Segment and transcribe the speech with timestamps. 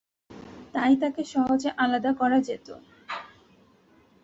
[0.73, 2.73] তাই তাকে সহজে আলাদা করা যেতো।